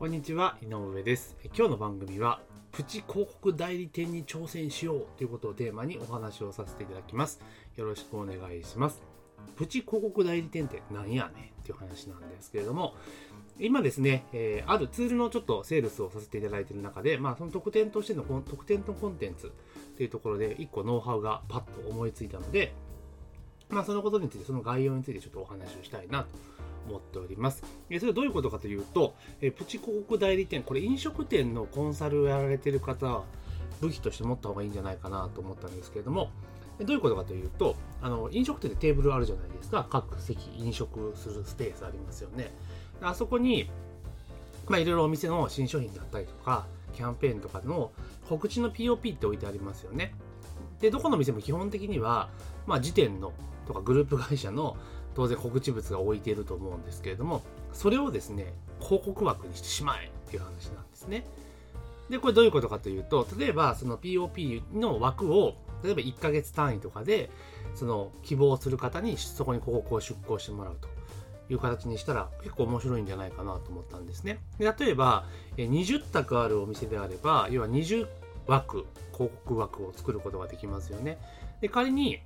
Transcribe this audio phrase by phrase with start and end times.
[0.00, 1.36] こんにちは、井上です。
[1.54, 2.40] 今日の番組は、
[2.72, 7.38] プチ広告代理店に挑戦しようということをテーマにお話をさせていただきます。
[7.76, 9.02] よろしくお願いします。
[9.56, 11.60] プチ広告代理店って何やねん？
[11.60, 12.94] っていう話なんですけれども、
[13.58, 19.50] 今ですね、えーあるツールのちょっとセールスをさせていただいている中で、まあ、その特典としてのこの特典のコンテンツっ
[19.98, 22.72] ていうところで、一個ノウハウがパッと思いついたので、
[23.68, 26.28] まあ、そのことについて、その概要についてちょっとお話をしたいなと
[26.88, 27.62] 思っております。
[27.88, 33.24] えそれはどういうことかというと、えプチ広告代理店、これ飲食店のコンサルをやられている方は、
[33.80, 36.30] 武器として持った方がいいんじゃないかなと思ったんですけれども、
[36.78, 39.86] どういうことかというと、あの飲食店でテーブルあるじゃないですか。
[39.90, 42.52] 各席、飲食するスペースありますよね。
[43.02, 43.68] あそこに、
[44.68, 47.92] まあ、いろいろお店の新商品だったりとか、キャンペーンとかの
[48.28, 50.14] 告知の POP って置いてありますよね。
[50.80, 52.28] で、どこの店も基本的には、
[52.66, 53.32] まあ、時点の
[53.66, 54.76] とかグループ会社の
[55.14, 57.42] 当然告知物が置いていると思うんですけれども、
[57.72, 61.26] それをですね、広告枠にしてしまえっていう話なんですね。
[62.08, 67.30] で、これどういうことかというと、例えばその POP の枠を、例えば1ヶ月単位とかで、
[67.74, 70.88] その希望する方にそこに広告を出稿してもらうと
[71.52, 74.40] いう形にしたら結構面白いんじゃないかなと思ったんですね。
[74.58, 75.24] で例えば、
[75.56, 78.08] 20択あるお店であれば、要は20
[78.46, 81.18] 枠、広告枠を作ることができますよね。
[81.60, 82.20] で、仮に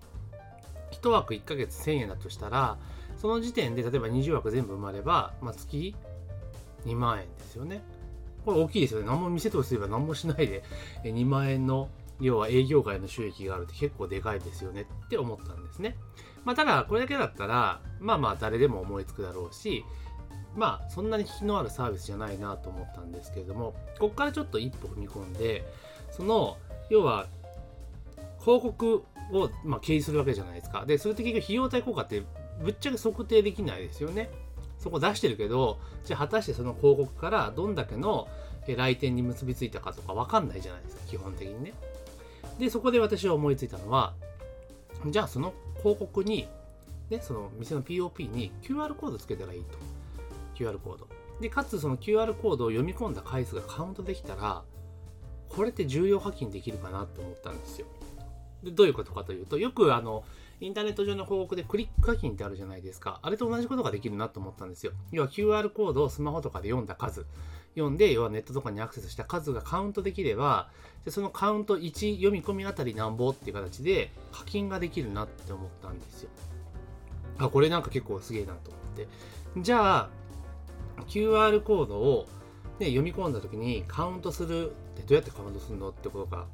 [1.01, 2.79] 1枠1ヶ月1000円だとしたら、
[3.17, 5.95] その時点で例えば20枠全部埋まれば、まあ、月
[6.85, 7.83] 2万円ですよね。
[8.45, 9.07] これ大きいですよね。
[9.07, 10.63] 何も店とすれば何もしないで
[11.05, 11.89] 2万円の
[12.21, 15.97] 要は営業外の収益があるって結構でかいですよねって思ったんですね。
[16.45, 19.85] まあただこれだけだったらまあまあ誰でも思いつくだろうし
[20.55, 25.65] まあそんなに引きのあるサービスじゃないなと思ったんですけれどもここからちょっと一歩踏み込んで
[26.11, 26.59] その
[26.91, 27.27] 要は
[28.41, 30.85] 広告を、まあ、経由するわけじゃないですか。
[30.87, 32.23] で、それって結局費用対効果って
[32.63, 34.31] ぶっちゃけ測定できないですよね。
[34.79, 38.29] そこ出してるけど、じゃあ果たしてその広告からどんだけの
[38.67, 41.75] 来店に結びついたかとかわかんないじゃないですか、基本的にね。
[42.59, 44.15] で、そこで私は思いついたのは、
[45.07, 46.49] じゃあその広告に、
[47.11, 49.79] ね、その店の POP に QR コードつけたらいいと。
[50.55, 51.09] QR コード。
[51.41, 54.63] で、かつその QR コードを読み込んだ回数がカウントできたら、
[55.49, 57.87] これって重要課金できるかなと思ったんですよ。
[58.65, 60.25] でどういうことかというと、よくあの、
[60.61, 63.19] インターネット上の広告でクリック課金ってあるじゃないですか。
[63.23, 64.93] あれと同じことができるなと思ったんですよ。
[65.13, 67.27] 要は QR コードをスマホとかで読んだ数、
[67.75, 70.71] 読んで、要はネットとかにアクセスした数がカウントできれば、
[71.05, 76.31] でそのカウント1読み込みあたりなんぼっていう形で課金ができるなって思ったんですよ。
[77.39, 79.09] あ、これなんか結構すげえなと思って。
[79.59, 80.11] じゃあ、
[81.09, 82.27] QR コードを、
[82.79, 86.47] ね、読み込んだ時にカウントするってどうやってカウントするのってことが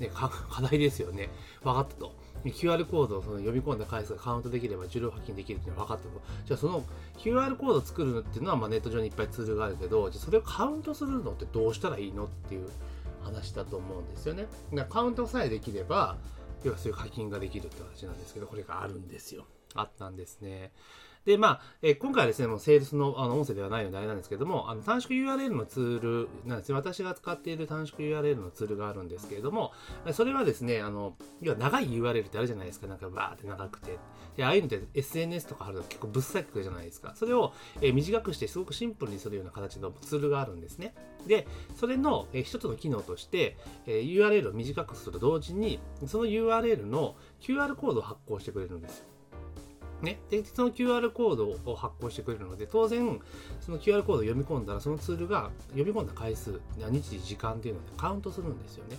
[0.00, 0.30] ね、 課
[0.62, 1.30] 題ですよね。
[1.62, 2.12] 分かったと。
[2.44, 6.20] QR コードをその読み込んだ回数がカウントできれば重量課金できるっていうのは分かったと。
[6.44, 6.84] じゃあその
[7.16, 12.68] QR コードを作るっていうのはまあネット上にいっぱいツールがあるけど、じゃそれをカウントするのってどうしたらいいのっていう
[13.22, 14.46] 話だと思うんですよね。
[14.90, 16.18] カウントさえできれば、
[16.64, 19.46] 要はそういう課金ができるって話なんですけど、これがあるんですよ。
[19.74, 20.72] あったんですね。
[21.24, 26.74] で、まあ、えー今回はですね、もうセールスのあの音声ではないのであれなんですけども、あの短縮 URL のツールなんですね。
[26.74, 29.72] 私が使っている短縮 URL のツールがあるんですけれども、
[30.12, 32.86] それはですね、あの、要は長い URL ってあるじゃないですか。
[32.86, 33.98] なんかバーって長くて。
[34.36, 37.12] で、ああいうのって SNS とかあると結構ぶっさくじゃないですか。
[37.16, 40.94] それを、えー短くしてすごくシンプルにするような形のツールがあるんですね。
[41.26, 41.46] で、
[41.76, 49.06] それの、えー一つの機能として、えー URL を短くすると同時に、その URL の QR コードを発行してくれるんですよ。
[50.02, 53.20] ね、でその QR コードを発行してくれるので当然
[53.60, 58.96] その QR コードを読み込んだらそのツールが読み込んだ回数日時時間っていうのでカウントするんですよね。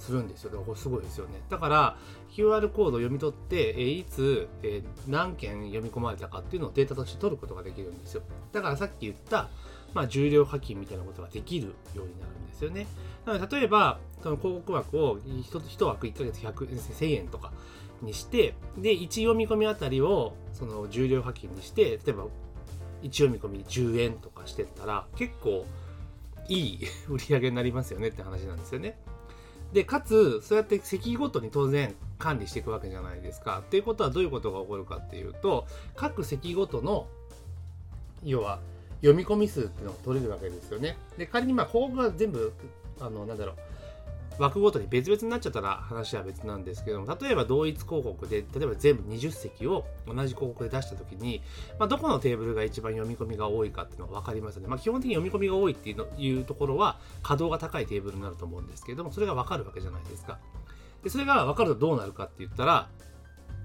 [0.00, 0.50] するんですよ。
[0.50, 1.42] だからこれすごいですよね。
[1.50, 1.96] だから
[2.30, 8.22] QR コードを読み取って、えーいつ、えー何件読み込まれたかっていうのをデータとして取ることができるんですよ。
[8.52, 9.48] だからさっき言った
[9.94, 12.86] まあ、重量課金みたいなことができるようになるんですよね。
[13.26, 17.52] なので、例えば、その広告枠を 1, 枠1ヶ月100 1000円とか
[18.02, 22.26] にして、で、1読み込みあたりをその重量課金にして、例えば、
[23.02, 25.66] 1読み込み10円とかしてったら、結構
[26.48, 28.98] いい売り上げになりますよねって話なんですよね。
[29.72, 33.60] で、かつ、そうやって席ごとに当然管理していくわけじゃないですか。
[33.60, 37.06] っていうことはどういうことが起こるかっていうと、各席ごとの、
[38.24, 38.60] 要は、
[39.00, 40.96] 読み込み数っていうのが取れるわけですよね。
[41.16, 42.52] で、仮にまあ、広告が全部、
[43.00, 43.56] あの、なんだろう、
[44.42, 51.42] 枠ごとに別々になっちゃったら話は別なんですけども、例えば同一広告で、例えば全部20席を同じ広告で出したときに、
[51.78, 54.68] まあ、どこのテーブルが一番読み込みが多いかっていうのが分かりますよね。
[54.68, 60.38] まあ、基本的に読み込みが多いっていうのいうところは、稼働が高いテーブルになると思うんですけれども、それが分かるわけじゃないですか。
[61.02, 62.88] で、それが分かるとどうなるかって言ったら、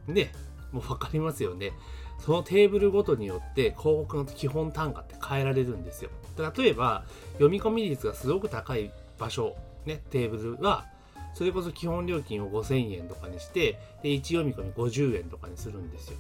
[0.08, 0.34] ね、
[0.72, 1.72] もう分かりますよね。
[2.20, 6.10] そのテーブルごとによって広告の基本単価って変えられるんですよ。
[6.58, 10.86] 例えば、読み込み率がすごく高い場所、ね、テーブルは、
[11.34, 16.18] それこそ基本料金を5000円とかにして、で、1読み込み50円とかにするんですよ。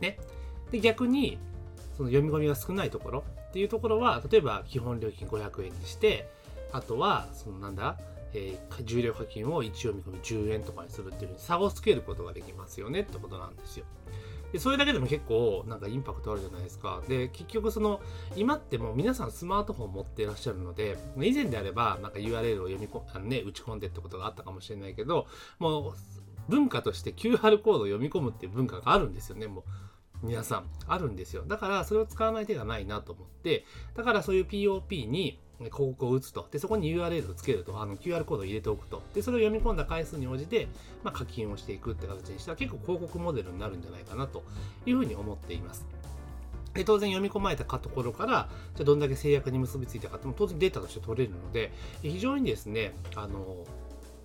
[0.00, 0.18] ね。
[0.70, 1.38] で、逆に、
[1.96, 6.28] その読み込みが少ないところっていうところは、例えば基本料金500円にして、
[6.72, 7.98] あとは、そのなんだ、
[8.32, 13.86] えー、重量課金を1読み込み10円とかにするっていうふうに差をつけることができますよねってことなんですよ。
[14.52, 17.02] で、それだけでも結構なんかインパクトあるじゃないですか。
[17.08, 18.00] で、結局その、
[18.36, 25.26] 今ってもう皆さんスマートフォン持ってらっしゃるので、以前であればなんか URL を読み込あのね、打ち込んでってことがあったかもしれないけど、
[25.58, 25.92] もう
[26.48, 29.64] 文化として QR コードを読み込むっていう文化があるんですよね、もう。
[30.22, 31.44] 皆さんあるんですよ。
[31.46, 33.64] だからそれを使わない手がないなと思って、
[33.94, 36.48] だからそういう POP に広告を打つと。
[36.50, 37.80] で、そこに URL をつけると。
[37.80, 39.02] あの QR コードを入れておくと。
[39.14, 40.68] で、それを読み込んだ回数に応じて、
[41.04, 44.42] まあ、課金をしていくって形にしたら結構広告モデルになるんじゃないかなと
[44.86, 45.86] いうふうに思っています。
[46.74, 51.72] で当然読み込まれたところから、じゃどんだけ制約に結びついたかっても当然データとして取れるので、
[52.02, 53.64] 非常にですね、あの、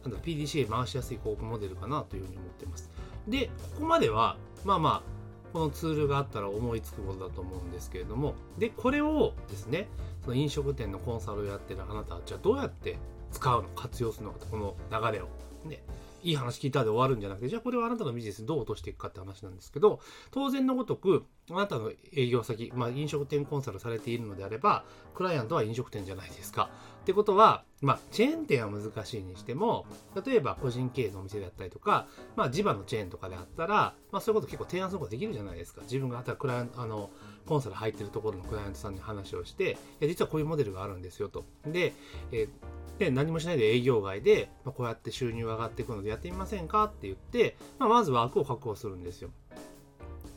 [0.03, 2.91] なんだ PDCA 回しやすい広告モデルかなというふうに思っています。
[3.27, 5.14] で、ここまでは、まあまあ、
[5.55, 9.87] このツールがあったら思いつくことだと思うんですけれども、で、これをですね、
[10.25, 12.97] その飲食店のコンサルをやってるあなたは、じゃあどうやって
[13.31, 15.29] 使うの、活用するのかと、この流れを。
[15.63, 15.81] ね、
[16.23, 26.69] いい話聞いたで終わるんじゃなくて、じゃあこれはあなたのビジネスどう落としていくかって話なんですけど、当然のごとく、あなたの営業先、まあ飲食店コンサルされているのであれば、クライアントは飲食店じゃないですか。
[27.05, 29.85] ってことは、まあ、チェーン店は難しいにしても、
[30.25, 35.81] 例えば個人経営のお店であったりとか、まあ、地場のチェーンとかであったら、まあ、そういうこと結構提案することできるじゃないですか。
[35.83, 37.11] 自分があったらクライアント、あの、
[37.45, 41.45] コンサル入ってるところのクライアントさんに話をして、いや、実はこういうモデルがあるんですよと。
[41.67, 41.93] で、
[42.31, 42.49] えー
[42.97, 49.31] で、何もしないで営業外で、まあ、こうやって収入が上がっていくのでやってみませんかって言って、まあ、まず枠を確保するんですよ。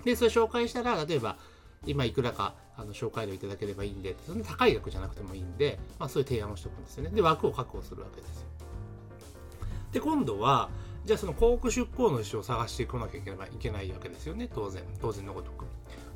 [0.05, 1.39] で、それ紹介したら、例えば、
[1.87, 7.11] 今いくらかあの紹介料いただければいいんで、そんな高い額じゃなくてもいいんで、まあそういう提案をしておくんですよね。
[7.11, 8.47] で、枠を確保するわけですよ。
[9.93, 10.71] で、今度は、
[11.05, 14.83] じゃあその広告出向の人を探してこなきゃいけないいけないわけですよね、当然。
[15.01, 15.65] 当然のごとく。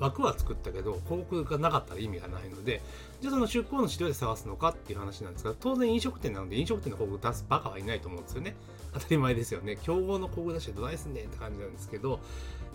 [0.02, 2.82] 枠は作ったけど、広告がなかったら意味がないので、
[3.20, 8.56] じゃあその出向の資料で探すのかっていう話なんですが、当然飲食店なので飲食店の広告出すバカはいないと思うんですよね。
[8.92, 9.78] 当たり前ですよね。
[9.80, 12.18] 競合の広告出してどないすんねんって感じなんですけど、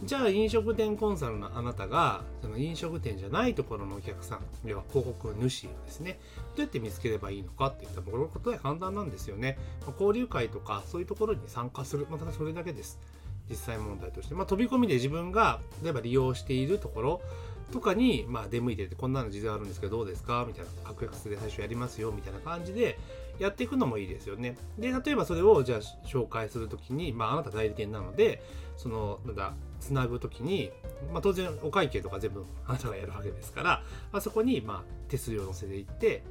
[0.04, 6.20] じゃあ飲食店コンサルのあなたが、その飲食店じゃないところのお客さん、要は広告主をですね、
[6.56, 9.58] どうやって見つければいいのかっていったら、このことは簡単なんですよね。
[10.00, 12.08] 交流会とかそういうところに参加する。
[12.10, 13.00] ま、ただそれだけです。
[13.50, 14.36] 実際問題として。
[14.36, 17.22] まあ、飛び込みで自分が、例えば利用しているところ、
[17.72, 20.46] とかに、まあ、出向いてて、こんなの実はあるんですけど、どうですか？
[20.48, 22.98] みたいな、確約で最初やりますよ、みたいな感じで、
[23.40, 24.58] やっていくのもいいですよね。
[24.80, 28.42] で、例えばそれを、じゃあ、紹介するときに、まあ、あなた代理店なので、
[28.78, 30.72] その、なんだ、つなぐときに、
[31.12, 33.84] まあ、当然、お会計とか全部あなたがやるわけですから、
[34.14, 36.24] まあ、そこに、まあ、手数料乗せていって、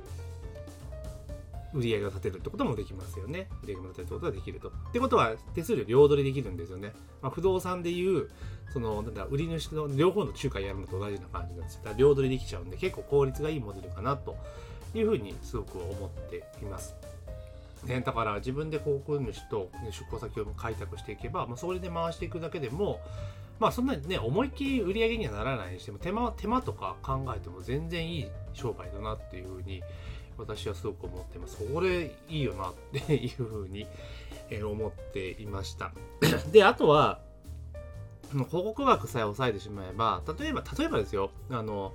[1.74, 3.48] 売り上げを立てるってこともできますよね。
[3.62, 4.68] 売り上げを立てることができると。
[4.68, 6.92] ってことは、手数料両取りできるんですよね。
[7.22, 8.30] まあ、不動産でいう、
[8.72, 11.80] その、なんだ、売り主の両方の仲介やるのと同じような感じなんですよ。
[11.84, 14.36] だから両取りできちゃうんで、結構効率がいいモデルかなと
[14.94, 16.94] いうふうにすごく思っています。
[17.84, 23.00] ね、だから自分で広告主と出向先を開拓していけば、まあ、それで回していくだけでも、
[23.58, 29.82] まあそんなにね、思いっきり売り上げにはならないにしても、手間、手間とか考えても全然いい商売だなっていうふうに、
[30.38, 31.56] 私はすごく思ってます。
[31.72, 32.74] これいいよなっ
[33.06, 33.86] ていうふうに
[34.64, 35.92] 思っていました。
[36.52, 37.20] で、あとは、
[38.30, 41.92] 広告枠さえ抑えてしまえば、例えば、例えばですよ、あの、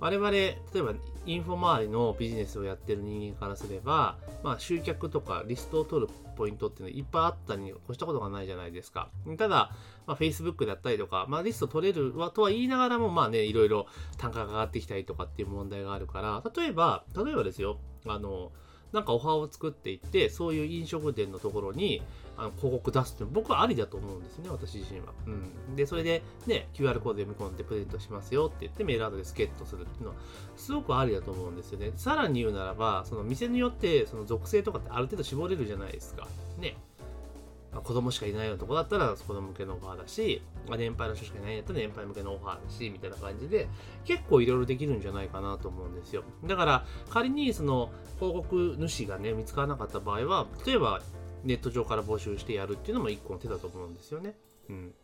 [0.00, 0.92] 我々、例えば
[1.26, 9.10] インフォ周りのビジネスをやってる人間からすれば、まあ、集客とかリストを取るポイントっていうのはいっぱいあったに越したことがないじゃないですか。
[9.36, 9.72] ただ、
[10.06, 13.86] まあ、Facebook だったりとか、まあ、リスト取れるはとは言いながらも、まあね、いろいろ
[14.18, 18.52] 単価が上がってきたりとかっていう問題があるから、例えば、例えばですよ、あの、
[18.92, 22.02] なんかオファーを作っていって、そういう飲食店のところに
[22.36, 25.06] あの広告出すって僕はありだと思うんですね、私自身は。
[25.26, 25.30] う
[25.72, 25.76] ん。
[25.76, 30.16] で、それで、ね、QR コード読み込んでプレゼントしますよって言ってメールアドレスゲットするっていうのは、
[30.56, 31.92] すごくありだと思うんですよね。
[31.96, 36.28] さらに言うならば、その店によって、その属性とかってある程度絞れるじゃないですか。
[36.58, 36.76] ね。
[37.82, 43.68] 子供しかいないようなとこだったら子供向けのオファーだし、まあ、年配の人しかいないんだったら年配向けのオファーだし、みたいな感じで、
[44.04, 46.24] 結構いろいろできるんじゃないかなと思うんですよ。
[46.44, 51.00] だから、仮にその広告主がね、見つからなかった場合は、例えば
[51.44, 54.34] ネット上から募集してやるっていうのも一個の手だと思うんですよね。
[54.68, 54.94] うん。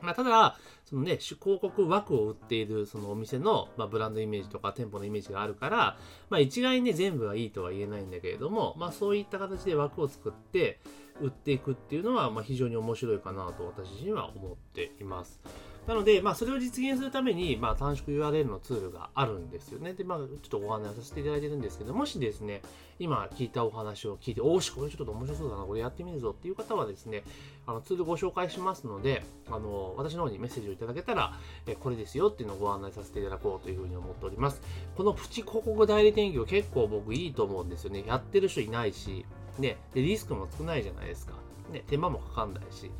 [0.00, 5.98] まあ、ただ、そのね、広告枠を売っているそのお店の、まあ、ブランドイメージとか店舗のイメージがあるから、
[6.30, 10.78] まあ、一概にね、全部はいいとは言えないんだけれども、まあ、そういった形で枠を作って
[11.20, 15.40] 売っていくっていうのは、まあ、非常に面白いかなと私自身は思っています。
[15.86, 19.92] なので、まあ、それを実現するために、まあ、短縮 URL のツールがあるんですよね。
[19.92, 22.62] で、まあ、ちょっとご案内させていただいてるんですけど、もしですね、
[22.98, 27.22] 今聞いたお話を聞いて、おーし、これちょっと面白そうだな、これやってみるぞっていう方はですね、
[27.66, 31.34] あのツールご紹介しますので、あの私の方にメッセージをいただけたら、
[31.66, 34.62] えこれですよっていうのをご案内させていただこうというふうに思っております。
[34.96, 38.04] このプチ広告代理店業結構僕いいと思うんですよね。
[38.06, 39.26] やってる人いないし、
[39.58, 41.34] ね、でリスクも少ないじゃないですか。
[41.72, 42.90] ね、手間もかかんないし。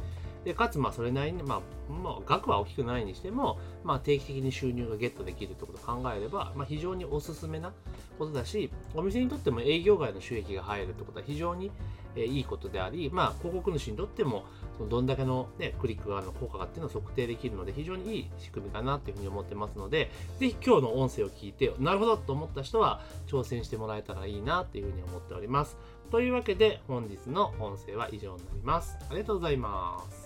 [0.44, 7.72] でかつまあそれなりに、まあ、まあ、額は大きくないにしても、まあ、定期的に収入がゲットできるってことを考えれば、まあ、非常におすすめな
[8.18, 11.70] ことだしお店にとっても営業外の収益が入るってことは非常に
[12.16, 14.44] えいいことであり、まあ、広告主にとっても
[14.76, 25.76] そのどんだけの、ね、クリックがの効果がっていうのを測定できるので非常にいい仕組みかなというふうに思ってますのでぜひ今日の音声を聞いてなるほどと思った人は挑戦してもらえたらいいなというふうに思っております
[26.10, 28.96] というわけで本日の音声は以上になります。
[29.10, 30.23] ありがとうございます。